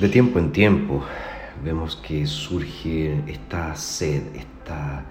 [0.00, 1.04] De tiempo en tiempo
[1.62, 5.04] vemos que surge esta sed, esta,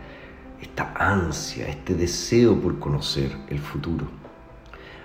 [0.60, 4.08] esta ansia, este deseo por conocer el futuro.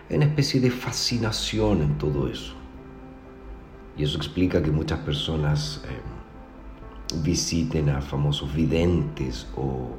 [0.08, 2.54] Hay una especie de fascinación en todo eso.
[3.98, 9.90] Y eso explica que muchas personas eh, visiten a famosos videntes o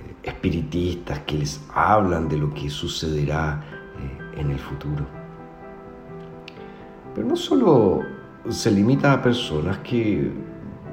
[0.00, 3.62] eh, espiritistas que les hablan de lo que sucederá
[4.34, 5.06] eh, en el futuro.
[7.14, 8.15] Pero no solo
[8.48, 10.30] se limita a personas que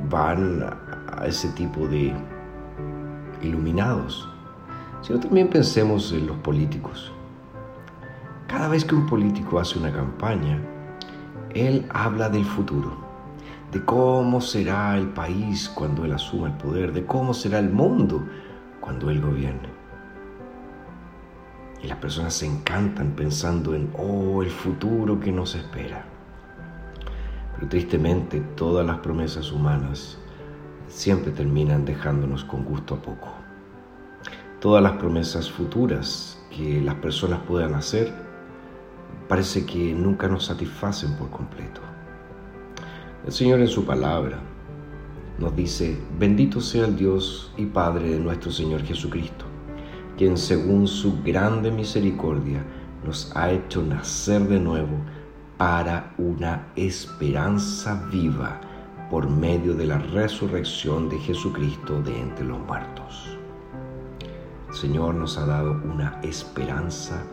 [0.09, 2.13] van a ese tipo de
[3.41, 4.27] iluminados,
[5.01, 7.11] sino también pensemos en los políticos.
[8.47, 10.59] Cada vez que un político hace una campaña,
[11.53, 12.97] él habla del futuro,
[13.71, 18.23] de cómo será el país cuando él asuma el poder, de cómo será el mundo
[18.79, 19.69] cuando él gobierne.
[21.83, 26.12] Y las personas se encantan pensando en, oh, el futuro que nos espera.
[27.69, 30.17] Tristemente todas las promesas humanas
[30.87, 33.29] siempre terminan dejándonos con gusto a poco.
[34.59, 38.13] Todas las promesas futuras que las personas puedan hacer
[39.27, 41.81] parece que nunca nos satisfacen por completo.
[43.25, 44.39] El Señor en su palabra
[45.39, 49.45] nos dice, bendito sea el Dios y Padre de nuestro Señor Jesucristo,
[50.17, 52.63] quien según su grande misericordia
[53.05, 54.97] nos ha hecho nacer de nuevo
[55.63, 58.59] para una esperanza viva
[59.09, 63.37] por medio de la resurrección de Jesucristo de entre los muertos.
[64.67, 67.23] El Señor nos ha dado una esperanza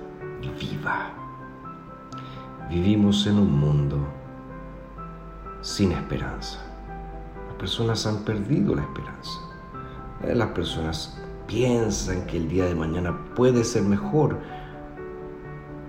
[0.61, 1.11] viva.
[2.71, 3.99] Vivimos en un mundo
[5.61, 6.61] sin esperanza.
[7.49, 9.41] Las personas han perdido la esperanza.
[10.23, 14.39] Eh, las personas piensan que el día de mañana puede ser mejor.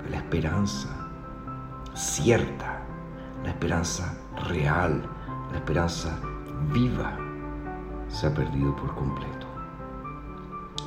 [0.09, 1.00] La esperanza
[1.93, 2.81] cierta,
[3.43, 5.03] la esperanza real,
[5.51, 6.17] la esperanza
[6.71, 7.17] viva,
[8.07, 9.47] se ha perdido por completo.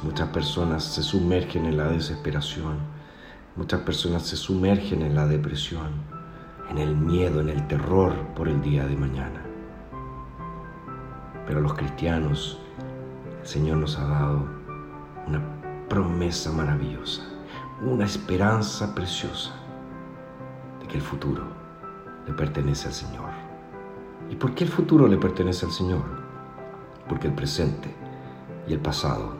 [0.02, 2.78] Muchas personas se sumergen en la desesperación,
[3.56, 5.92] muchas personas se sumergen en la depresión,
[6.70, 9.42] en el miedo, en el terror por el día de mañana.
[11.46, 12.58] Pero los cristianos,
[13.42, 14.48] el Señor nos ha dado
[15.26, 15.42] una
[15.88, 17.22] promesa maravillosa,
[17.82, 19.63] una esperanza preciosa
[20.94, 21.42] el futuro
[22.26, 23.30] le pertenece al Señor.
[24.30, 26.04] ¿Y por qué el futuro le pertenece al Señor?
[27.08, 27.92] Porque el presente
[28.66, 29.34] y el pasado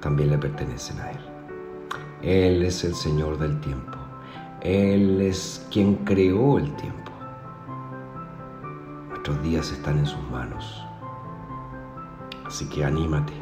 [0.00, 1.20] también le pertenecen a Él.
[2.22, 3.98] Él es el Señor del tiempo.
[4.60, 7.12] Él es quien creó el tiempo.
[9.08, 10.84] Nuestros días están en sus manos.
[12.46, 13.32] Así que anímate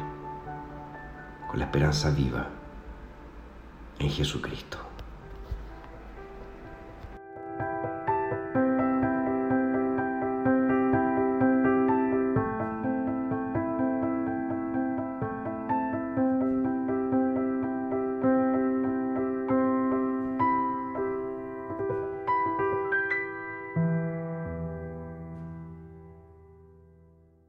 [1.49, 2.47] con la esperanza viva
[3.99, 4.77] en Jesucristo.